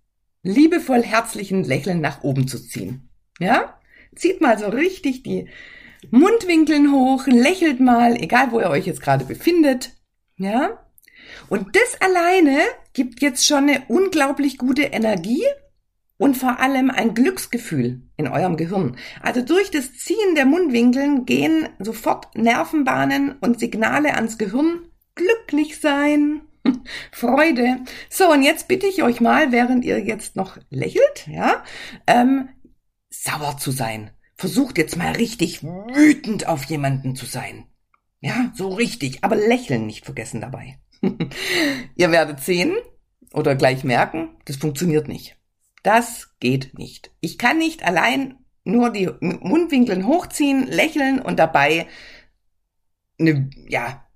liebevoll 0.43 1.03
herzlichen 1.03 1.65
Lächeln 1.65 2.01
nach 2.01 2.23
oben 2.23 2.49
zu 2.49 2.59
ziehen. 2.59 3.09
Ja? 3.39 3.79
Zieht 4.15 4.41
mal 4.41 4.59
so 4.59 4.67
richtig 4.67 5.23
die 5.23 5.49
Mundwinkeln 6.11 6.93
hoch, 6.93 7.27
lächelt 7.27 7.81
mal, 7.81 8.17
egal 8.17 8.53
wo 8.53 8.61
ihr 8.61 8.71
euch 8.71 8.87
jetzt 8.87 9.01
gerade 9.01 9.25
befindet. 9.25 9.93
Ja? 10.37 10.85
Und 11.49 11.77
das 11.77 12.01
alleine 12.01 12.59
gibt 12.93 13.23
jetzt 13.23 13.47
schon 13.47 13.69
eine 13.69 13.83
unglaublich 13.89 14.59
gute 14.59 14.83
Energie 14.83 15.45
und 16.19 16.37
vor 16.37 16.61
allem 16.61 16.91
ein 16.91 17.15
Glücksgefühl 17.15 18.03
in 18.17 18.29
eurem 18.29 18.57
Gehirn. 18.57 18.97
Also 19.21 19.43
durch 19.43 19.71
das 19.71 19.95
Ziehen 19.95 20.35
der 20.35 20.45
Mundwinkeln 20.45 21.27
gehen 21.27 21.69
sofort 21.79 22.37
Nervenbahnen 22.37 23.37
und 23.41 23.59
Signale 23.59 24.15
ans 24.15 24.39
Gehirn. 24.39 24.83
Glücklich 25.15 25.81
sein. 25.81 26.43
Freude. 27.13 27.79
So, 28.09 28.31
und 28.31 28.43
jetzt 28.43 28.69
bitte 28.69 28.87
ich 28.87 29.03
euch 29.03 29.21
mal, 29.21 29.53
während 29.53 29.85
ihr 29.85 29.99
jetzt 29.99 30.37
noch 30.37 30.59
lächelt, 30.71 31.27
ja, 31.27 31.65
ähm, 32.07 32.49
sauer 33.23 33.57
zu 33.59 33.71
sein. 33.71 34.11
Versucht 34.35 34.79
jetzt 34.79 34.97
mal 34.97 35.13
richtig 35.13 35.63
wütend 35.63 36.49
auf 36.49 36.65
jemanden 36.65 37.15
zu 37.15 37.27
sein. 37.27 37.67
Ja, 38.21 38.53
so 38.55 38.69
richtig, 38.71 39.23
aber 39.23 39.37
lächeln 39.37 39.87
nicht 39.87 40.05
vergessen 40.05 40.41
dabei. 40.41 40.79
ihr 41.97 42.11
werdet 42.11 42.41
sehen 42.41 42.77
oder 43.33 43.55
gleich 43.55 43.85
merken, 43.85 44.37
das 44.45 44.57
funktioniert 44.57 45.09
nicht. 45.09 45.37
Das 45.83 46.31
geht 46.39 46.79
nicht. 46.79 47.11
Ich 47.21 47.39
kann 47.39 47.59
nicht 47.59 47.85
allein 47.85 48.37
nur 48.65 48.91
die 48.91 49.11
Mundwinkeln 49.21 50.07
hochziehen, 50.07 50.67
lächeln 50.67 51.21
und 51.21 51.39
dabei 51.39 51.89
eine, 53.19 53.51
ja, 53.69 54.07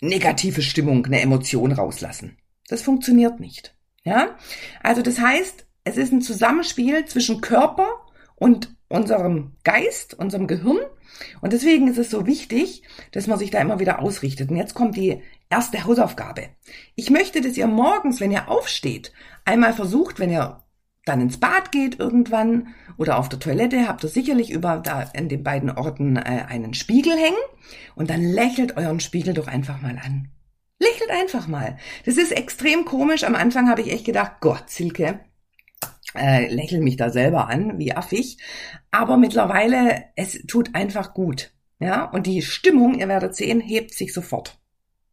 negative 0.00 0.62
Stimmung, 0.62 1.04
eine 1.06 1.20
Emotion 1.20 1.72
rauslassen. 1.72 2.38
Das 2.68 2.82
funktioniert 2.82 3.40
nicht. 3.40 3.76
Ja? 4.04 4.36
Also 4.82 5.02
das 5.02 5.18
heißt, 5.18 5.66
es 5.84 5.96
ist 5.96 6.12
ein 6.12 6.22
Zusammenspiel 6.22 7.04
zwischen 7.06 7.40
Körper 7.40 8.05
und 8.36 8.74
unserem 8.88 9.56
Geist, 9.64 10.14
unserem 10.14 10.46
Gehirn. 10.46 10.78
Und 11.40 11.52
deswegen 11.52 11.88
ist 11.88 11.98
es 11.98 12.10
so 12.10 12.26
wichtig, 12.26 12.82
dass 13.12 13.26
man 13.26 13.38
sich 13.38 13.50
da 13.50 13.60
immer 13.60 13.80
wieder 13.80 14.00
ausrichtet. 14.00 14.50
Und 14.50 14.56
jetzt 14.56 14.74
kommt 14.74 14.96
die 14.96 15.22
erste 15.50 15.84
Hausaufgabe. 15.84 16.50
Ich 16.94 17.10
möchte, 17.10 17.40
dass 17.40 17.56
ihr 17.56 17.66
morgens, 17.66 18.20
wenn 18.20 18.30
ihr 18.30 18.48
aufsteht, 18.48 19.12
einmal 19.44 19.72
versucht, 19.72 20.18
wenn 20.18 20.30
ihr 20.30 20.62
dann 21.06 21.20
ins 21.20 21.38
Bad 21.38 21.72
geht 21.72 21.98
irgendwann 21.98 22.74
oder 22.98 23.18
auf 23.18 23.28
der 23.28 23.38
Toilette, 23.38 23.88
habt 23.88 24.02
ihr 24.04 24.10
sicherlich 24.10 24.50
über 24.50 24.78
da 24.78 25.02
in 25.14 25.28
den 25.28 25.42
beiden 25.42 25.70
Orten 25.70 26.16
äh, 26.16 26.44
einen 26.48 26.74
Spiegel 26.74 27.16
hängen 27.16 27.36
und 27.94 28.10
dann 28.10 28.22
lächelt 28.22 28.76
euren 28.76 29.00
Spiegel 29.00 29.32
doch 29.32 29.46
einfach 29.46 29.80
mal 29.80 29.98
an. 30.04 30.32
Lächelt 30.78 31.10
einfach 31.10 31.46
mal. 31.46 31.78
Das 32.04 32.16
ist 32.16 32.32
extrem 32.32 32.84
komisch. 32.84 33.24
Am 33.24 33.36
Anfang 33.36 33.70
habe 33.70 33.80
ich 33.80 33.92
echt 33.92 34.04
gedacht, 34.04 34.40
Gott, 34.40 34.68
Silke, 34.68 35.20
äh, 36.16 36.52
lächel 36.52 36.80
mich 36.80 36.96
da 36.96 37.10
selber 37.10 37.48
an, 37.48 37.78
wie 37.78 37.94
affig. 37.94 38.38
Aber 38.90 39.16
mittlerweile, 39.16 40.04
es 40.16 40.44
tut 40.46 40.74
einfach 40.74 41.14
gut. 41.14 41.52
Ja, 41.78 42.04
und 42.04 42.26
die 42.26 42.42
Stimmung, 42.42 42.98
ihr 42.98 43.08
werdet 43.08 43.36
sehen, 43.36 43.60
hebt 43.60 43.92
sich 43.92 44.12
sofort. 44.12 44.58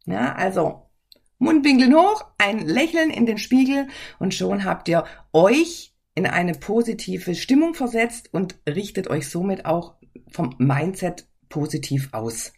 Ja, 0.05 0.33
also 0.33 0.89
Mundwinkeln 1.37 1.93
hoch, 1.93 2.25
ein 2.37 2.59
Lächeln 2.59 3.09
in 3.09 3.25
den 3.25 3.37
Spiegel 3.37 3.87
und 4.19 4.33
schon 4.33 4.63
habt 4.63 4.87
ihr 4.87 5.03
euch 5.33 5.93
in 6.15 6.25
eine 6.25 6.53
positive 6.53 7.35
Stimmung 7.35 7.73
versetzt 7.73 8.33
und 8.33 8.55
richtet 8.67 9.09
euch 9.09 9.27
somit 9.29 9.65
auch 9.65 9.95
vom 10.31 10.55
Mindset 10.57 11.27
positiv 11.49 12.09
aus. 12.13 12.53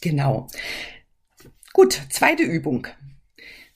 Genau. 0.00 0.48
Gut, 1.72 2.00
zweite 2.10 2.42
Übung. 2.42 2.86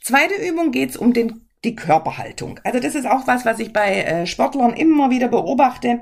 Zweite 0.01 0.35
Übung 0.35 0.73
geht's 0.73 0.97
um 0.97 1.13
den, 1.13 1.49
die 1.65 1.77
Körperhaltung. 1.77 2.61
Also 2.65 2.81
das 2.81 2.95
ist 2.95 3.07
auch 3.07 3.27
was, 3.27 3.45
was 3.45 3.59
ich 3.59 3.73
bei 3.73 4.03
äh, 4.03 4.27
Sportlern 4.27 4.75
immer 4.75 5.11
wieder 5.11 5.29
beobachte. 5.29 6.01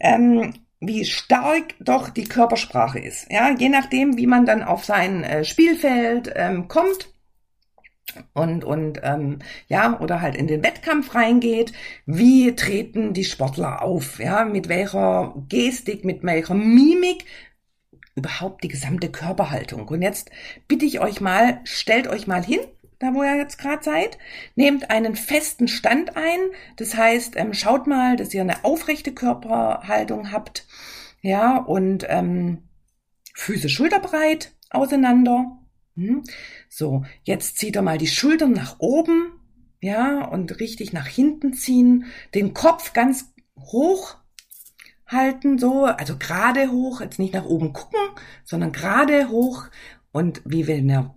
Ähm, 0.00 0.54
wie 0.80 1.04
stark 1.04 1.74
doch 1.80 2.08
die 2.08 2.24
Körpersprache 2.24 3.00
ist. 3.00 3.26
Ja, 3.30 3.50
je 3.50 3.68
nachdem, 3.68 4.16
wie 4.16 4.28
man 4.28 4.46
dann 4.46 4.62
auf 4.62 4.84
sein 4.84 5.24
äh, 5.24 5.44
Spielfeld 5.44 6.32
ähm, 6.36 6.68
kommt, 6.68 7.12
und, 8.32 8.64
und 8.64 9.00
ähm, 9.02 9.40
ja, 9.68 9.98
oder 10.00 10.20
halt 10.20 10.34
in 10.34 10.46
den 10.46 10.62
Wettkampf 10.62 11.14
reingeht, 11.14 11.72
wie 12.06 12.54
treten 12.54 13.12
die 13.12 13.24
Sportler 13.24 13.82
auf, 13.82 14.18
ja, 14.18 14.44
mit 14.44 14.68
welcher 14.68 15.34
Gestik, 15.48 16.04
mit 16.04 16.22
welcher 16.22 16.54
Mimik, 16.54 17.24
überhaupt 18.14 18.64
die 18.64 18.68
gesamte 18.68 19.10
Körperhaltung. 19.10 19.86
Und 19.88 20.02
jetzt 20.02 20.30
bitte 20.66 20.84
ich 20.84 21.00
euch 21.00 21.20
mal, 21.20 21.60
stellt 21.64 22.08
euch 22.08 22.26
mal 22.26 22.44
hin, 22.44 22.60
da 22.98 23.14
wo 23.14 23.22
ihr 23.22 23.36
jetzt 23.36 23.58
gerade 23.58 23.82
seid, 23.82 24.18
nehmt 24.56 24.90
einen 24.90 25.16
festen 25.16 25.68
Stand 25.68 26.16
ein, 26.16 26.38
das 26.76 26.96
heißt, 26.96 27.36
ähm, 27.36 27.54
schaut 27.54 27.86
mal, 27.86 28.16
dass 28.16 28.34
ihr 28.34 28.42
eine 28.42 28.64
aufrechte 28.64 29.12
Körperhaltung 29.12 30.32
habt, 30.32 30.66
ja, 31.20 31.56
und 31.56 32.06
ähm, 32.08 32.62
Füße 33.34 33.68
schulterbreit 33.68 34.52
auseinander, 34.70 35.58
hm? 35.96 36.22
So, 36.68 37.04
jetzt 37.24 37.58
zieht 37.58 37.76
er 37.76 37.82
mal 37.82 37.98
die 37.98 38.06
Schultern 38.06 38.52
nach 38.52 38.76
oben, 38.78 39.32
ja, 39.80 40.24
und 40.24 40.60
richtig 40.60 40.92
nach 40.92 41.06
hinten 41.06 41.52
ziehen, 41.52 42.06
den 42.34 42.54
Kopf 42.54 42.92
ganz 42.92 43.32
hoch 43.58 44.16
halten, 45.06 45.58
so, 45.58 45.84
also 45.86 46.16
gerade 46.16 46.70
hoch, 46.70 47.00
jetzt 47.00 47.18
nicht 47.18 47.34
nach 47.34 47.46
oben 47.46 47.72
gucken, 47.72 48.00
sondern 48.44 48.72
gerade 48.72 49.28
hoch. 49.28 49.64
Und 50.12 50.42
wie 50.44 50.66
wenn 50.66 50.88
ihr 50.88 51.14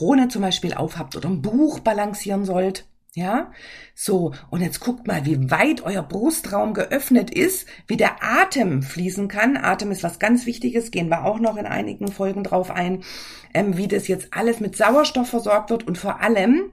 Krone 0.00 0.28
zum 0.28 0.40
Beispiel 0.40 0.72
aufhabt 0.72 1.14
oder 1.14 1.28
ein 1.28 1.42
Buch 1.42 1.80
balancieren 1.80 2.46
sollt. 2.46 2.86
Ja, 3.14 3.52
so, 3.94 4.32
und 4.48 4.62
jetzt 4.62 4.80
guckt 4.80 5.06
mal, 5.06 5.26
wie 5.26 5.50
weit 5.50 5.82
euer 5.82 6.02
Brustraum 6.02 6.72
geöffnet 6.72 7.30
ist, 7.30 7.68
wie 7.86 7.98
der 7.98 8.22
Atem 8.22 8.82
fließen 8.82 9.28
kann. 9.28 9.58
Atem 9.58 9.90
ist 9.90 10.02
was 10.02 10.18
ganz 10.18 10.46
Wichtiges, 10.46 10.90
gehen 10.90 11.10
wir 11.10 11.26
auch 11.26 11.38
noch 11.38 11.58
in 11.58 11.66
einigen 11.66 12.08
Folgen 12.08 12.44
drauf 12.44 12.70
ein, 12.70 13.04
ähm, 13.52 13.76
wie 13.76 13.88
das 13.88 14.08
jetzt 14.08 14.28
alles 14.30 14.58
mit 14.58 14.74
Sauerstoff 14.74 15.28
versorgt 15.28 15.68
wird 15.68 15.86
und 15.86 15.98
vor 15.98 16.22
allem, 16.22 16.72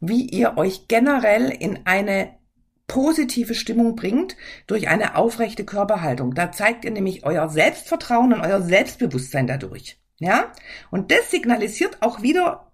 wie 0.00 0.22
ihr 0.22 0.56
euch 0.56 0.88
generell 0.88 1.50
in 1.50 1.80
eine 1.84 2.30
positive 2.86 3.54
Stimmung 3.54 3.96
bringt 3.96 4.34
durch 4.66 4.88
eine 4.88 5.16
aufrechte 5.16 5.66
Körperhaltung. 5.66 6.34
Da 6.34 6.52
zeigt 6.52 6.86
ihr 6.86 6.90
nämlich 6.90 7.26
euer 7.26 7.50
Selbstvertrauen 7.50 8.32
und 8.32 8.40
euer 8.40 8.62
Selbstbewusstsein 8.62 9.46
dadurch. 9.46 10.01
Ja, 10.18 10.52
und 10.90 11.10
das 11.10 11.30
signalisiert 11.30 11.98
auch 12.00 12.22
wieder 12.22 12.72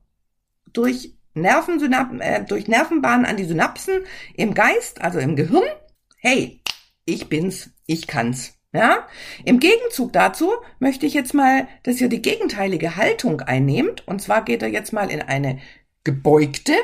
durch 0.72 1.14
Nervensynapsen, 1.34 2.20
äh, 2.20 2.44
durch 2.44 2.68
Nervenbahnen 2.68 3.26
an 3.26 3.36
die 3.36 3.44
Synapsen 3.44 4.00
im 4.34 4.54
Geist, 4.54 5.00
also 5.00 5.18
im 5.18 5.36
Gehirn. 5.36 5.64
Hey, 6.18 6.60
ich 7.04 7.28
bin's, 7.28 7.70
ich 7.86 8.06
kann's. 8.06 8.54
Ja? 8.72 9.06
Im 9.44 9.60
Gegenzug 9.60 10.12
dazu 10.12 10.52
möchte 10.78 11.06
ich 11.06 11.14
jetzt 11.14 11.32
mal, 11.32 11.68
dass 11.84 12.00
ihr 12.00 12.08
die 12.08 12.22
gegenteilige 12.22 12.96
Haltung 12.96 13.40
einnehmt. 13.40 14.06
Und 14.06 14.20
zwar 14.20 14.44
geht 14.44 14.62
er 14.62 14.68
jetzt 14.68 14.92
mal 14.92 15.10
in 15.10 15.22
eine 15.22 15.58
gebeugte 16.04 16.74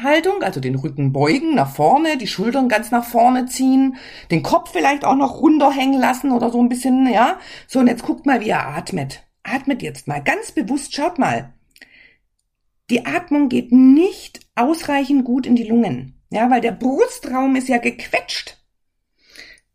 Haltung, 0.00 0.42
also 0.42 0.60
den 0.60 0.76
Rücken 0.76 1.12
beugen 1.12 1.54
nach 1.54 1.74
vorne, 1.74 2.16
die 2.16 2.26
Schultern 2.26 2.68
ganz 2.68 2.90
nach 2.90 3.04
vorne 3.04 3.46
ziehen, 3.46 3.96
den 4.30 4.42
Kopf 4.42 4.72
vielleicht 4.72 5.04
auch 5.04 5.16
noch 5.16 5.40
runterhängen 5.40 6.00
lassen 6.00 6.32
oder 6.32 6.50
so 6.50 6.60
ein 6.62 6.68
bisschen, 6.68 7.06
ja. 7.12 7.38
So, 7.66 7.80
und 7.80 7.88
jetzt 7.88 8.04
guckt 8.04 8.24
mal, 8.24 8.40
wie 8.40 8.50
er 8.50 8.68
atmet. 8.68 9.24
Atmet 9.42 9.82
jetzt 9.82 10.06
mal 10.08 10.22
ganz 10.22 10.52
bewusst, 10.52 10.94
schaut 10.94 11.18
mal. 11.18 11.52
Die 12.90 13.06
Atmung 13.06 13.48
geht 13.48 13.72
nicht 13.72 14.40
ausreichend 14.54 15.24
gut 15.24 15.46
in 15.46 15.56
die 15.56 15.64
Lungen, 15.64 16.20
ja, 16.30 16.50
weil 16.50 16.60
der 16.60 16.72
Brustraum 16.72 17.56
ist 17.56 17.68
ja 17.68 17.78
gequetscht. 17.78 18.58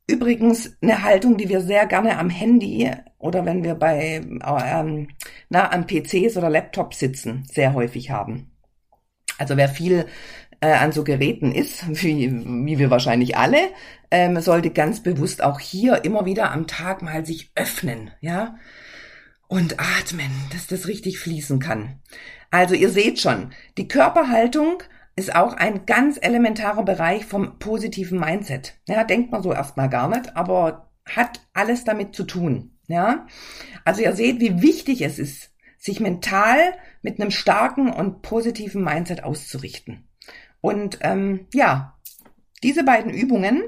Übrigens 0.09 0.77
eine 0.81 1.03
Haltung, 1.03 1.37
die 1.37 1.49
wir 1.49 1.61
sehr 1.61 1.85
gerne 1.85 2.17
am 2.17 2.29
Handy 2.29 2.89
oder 3.17 3.45
wenn 3.45 3.63
wir 3.63 3.75
bei 3.75 4.21
ähm, 4.23 5.09
na, 5.49 5.67
an 5.67 5.85
PCs 5.85 6.37
oder 6.37 6.49
Laptops 6.49 6.99
sitzen, 6.99 7.43
sehr 7.51 7.73
häufig 7.73 8.09
haben. 8.09 8.51
Also 9.37 9.57
wer 9.57 9.67
viel 9.67 10.05
äh, 10.61 10.71
an 10.71 10.91
so 10.91 11.03
Geräten 11.03 11.51
ist, 11.51 11.87
wie, 12.03 12.31
wie 12.31 12.79
wir 12.79 12.89
wahrscheinlich 12.89 13.37
alle, 13.37 13.59
ähm, 14.11 14.39
sollte 14.39 14.69
ganz 14.69 15.03
bewusst 15.03 15.43
auch 15.43 15.59
hier 15.59 16.05
immer 16.05 16.25
wieder 16.25 16.51
am 16.51 16.67
Tag 16.67 17.01
mal 17.01 17.25
sich 17.25 17.51
öffnen, 17.55 18.11
ja, 18.21 18.57
und 19.47 19.79
atmen, 19.79 20.31
dass 20.51 20.67
das 20.67 20.87
richtig 20.87 21.19
fließen 21.19 21.59
kann. 21.59 21.99
Also 22.51 22.75
ihr 22.75 22.89
seht 22.89 23.19
schon, 23.19 23.53
die 23.77 23.87
Körperhaltung 23.87 24.83
ist 25.15 25.35
auch 25.35 25.53
ein 25.53 25.85
ganz 25.85 26.17
elementarer 26.21 26.83
Bereich 26.83 27.25
vom 27.25 27.57
positiven 27.59 28.19
Mindset. 28.19 28.75
Ja, 28.87 29.03
denkt 29.03 29.31
man 29.31 29.41
so 29.41 29.51
erstmal 29.51 29.89
gar 29.89 30.07
nicht, 30.07 30.35
aber 30.35 30.91
hat 31.05 31.41
alles 31.53 31.83
damit 31.83 32.15
zu 32.15 32.23
tun. 32.23 32.77
Ja, 32.87 33.27
also 33.83 34.01
ihr 34.01 34.15
seht, 34.15 34.39
wie 34.39 34.61
wichtig 34.61 35.01
es 35.01 35.19
ist, 35.19 35.51
sich 35.77 35.99
mental 35.99 36.57
mit 37.01 37.19
einem 37.19 37.31
starken 37.31 37.91
und 37.91 38.21
positiven 38.21 38.83
Mindset 38.83 39.23
auszurichten. 39.23 40.07
Und 40.61 40.99
ähm, 41.01 41.47
ja, 41.53 41.97
diese 42.63 42.83
beiden 42.83 43.11
Übungen 43.11 43.63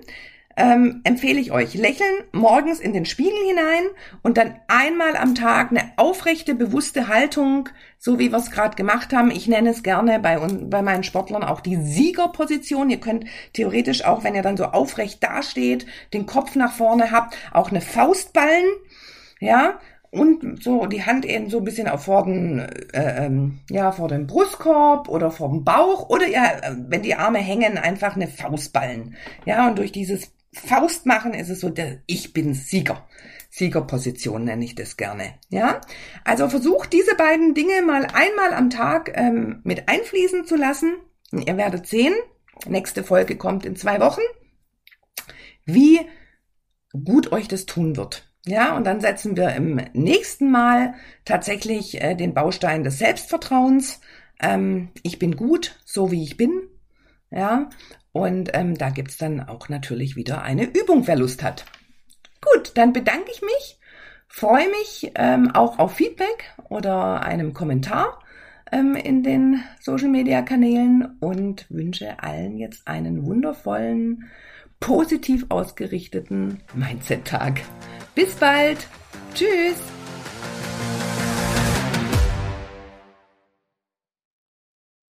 ähm, 0.59 1.01
empfehle 1.05 1.39
ich 1.39 1.51
euch. 1.51 1.73
Lächeln 1.73 2.23
morgens 2.33 2.79
in 2.79 2.91
den 2.91 3.05
Spiegel 3.05 3.39
hinein 3.47 3.83
und 4.21 4.37
dann 4.37 4.59
einmal 4.67 5.15
am 5.15 5.33
Tag 5.33 5.71
eine 5.71 5.93
aufrechte, 5.95 6.53
bewusste 6.53 7.07
Haltung, 7.07 7.69
so 7.97 8.19
wie 8.19 8.31
wir 8.31 8.37
es 8.37 8.51
gerade 8.51 8.75
gemacht 8.75 9.13
haben. 9.13 9.31
Ich 9.31 9.47
nenne 9.47 9.69
es 9.69 9.83
gerne 9.83 10.19
bei, 10.19 10.37
bei 10.37 10.81
meinen 10.81 11.03
Sportlern 11.03 11.43
auch 11.43 11.61
die 11.61 11.77
Siegerposition. 11.77 12.89
Ihr 12.89 12.99
könnt 12.99 13.25
theoretisch 13.53 14.03
auch, 14.03 14.23
wenn 14.25 14.35
ihr 14.35 14.43
dann 14.43 14.57
so 14.57 14.65
aufrecht 14.65 15.23
dasteht, 15.23 15.85
den 16.13 16.25
Kopf 16.25 16.55
nach 16.55 16.73
vorne 16.73 17.11
habt, 17.11 17.37
auch 17.51 17.71
eine 17.71 17.81
Faust 17.81 18.33
ballen. 18.33 18.65
Ja, 19.39 19.79
und 20.11 20.61
so 20.61 20.87
die 20.87 21.05
Hand 21.05 21.23
eben 21.23 21.49
so 21.49 21.59
ein 21.59 21.63
bisschen 21.63 21.87
auf 21.87 22.03
vor 22.05 22.25
den, 22.25 22.59
äh, 22.93 23.25
ähm, 23.25 23.59
ja, 23.69 23.93
vor 23.93 24.09
dem 24.09 24.27
Brustkorb 24.27 25.07
oder 25.07 25.31
vor 25.31 25.49
dem 25.49 25.63
Bauch 25.63 26.09
oder 26.09 26.27
ja, 26.27 26.51
wenn 26.89 27.03
die 27.03 27.15
Arme 27.15 27.39
hängen, 27.39 27.77
einfach 27.77 28.15
eine 28.15 28.27
Faust 28.27 28.73
ballen. 28.73 29.15
Ja, 29.45 29.67
und 29.67 29.77
durch 29.77 29.91
dieses 29.91 30.33
Faust 30.53 31.05
machen 31.05 31.33
ist 31.33 31.49
es 31.49 31.59
so 31.59 31.69
der 31.69 31.99
Ich 32.07 32.33
bin 32.33 32.53
Sieger. 32.53 33.07
Siegerposition 33.49 34.43
nenne 34.43 34.65
ich 34.65 34.75
das 34.75 34.97
gerne. 34.97 35.35
Ja, 35.49 35.81
also 36.23 36.49
versucht 36.49 36.93
diese 36.93 37.15
beiden 37.15 37.53
Dinge 37.53 37.81
mal 37.81 38.05
einmal 38.05 38.53
am 38.53 38.69
Tag 38.69 39.11
ähm, 39.15 39.61
mit 39.63 39.87
einfließen 39.87 40.45
zu 40.45 40.55
lassen. 40.55 40.95
Ihr 41.31 41.57
werdet 41.57 41.87
sehen, 41.87 42.13
nächste 42.67 43.03
Folge 43.03 43.37
kommt 43.37 43.65
in 43.65 43.75
zwei 43.75 43.99
Wochen, 43.99 44.21
wie 45.65 45.99
gut 46.91 47.31
euch 47.31 47.47
das 47.47 47.65
tun 47.65 47.95
wird. 47.95 48.25
Ja, 48.45 48.75
und 48.75 48.85
dann 48.85 49.01
setzen 49.01 49.35
wir 49.35 49.53
im 49.53 49.81
nächsten 49.93 50.49
Mal 50.49 50.95
tatsächlich 51.25 52.01
äh, 52.01 52.15
den 52.15 52.33
Baustein 52.33 52.83
des 52.83 52.97
Selbstvertrauens. 52.97 53.99
Ähm, 54.41 54.89
ich 55.03 55.19
bin 55.19 55.35
gut, 55.35 55.79
so 55.85 56.11
wie 56.11 56.23
ich 56.23 56.37
bin. 56.37 56.61
Ja, 57.31 57.69
und 58.11 58.49
ähm, 58.53 58.75
da 58.77 58.89
gibt's 58.89 59.17
dann 59.17 59.41
auch 59.41 59.69
natürlich 59.69 60.15
wieder 60.15 60.41
eine 60.41 60.65
Übung, 60.65 61.07
wer 61.07 61.15
Lust 61.15 61.43
hat. 61.43 61.65
Gut, 62.41 62.71
dann 62.75 62.93
bedanke 62.93 63.31
ich 63.31 63.41
mich, 63.41 63.79
freue 64.27 64.67
mich 64.69 65.11
ähm, 65.15 65.51
auch 65.53 65.79
auf 65.79 65.93
Feedback 65.93 66.53
oder 66.69 67.21
einem 67.23 67.53
Kommentar 67.53 68.19
ähm, 68.71 68.95
in 68.95 69.23
den 69.23 69.63
Social-Media-Kanälen 69.81 71.17
und 71.19 71.65
wünsche 71.69 72.21
allen 72.21 72.57
jetzt 72.57 72.87
einen 72.87 73.25
wundervollen, 73.25 74.29
positiv 74.79 75.45
ausgerichteten 75.49 76.61
Mindset-Tag. 76.73 77.61
Bis 78.15 78.35
bald. 78.35 78.87
Tschüss. 79.33 79.98